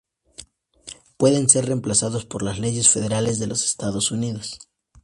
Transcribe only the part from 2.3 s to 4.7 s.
las leyes federales de los Estados Unidos.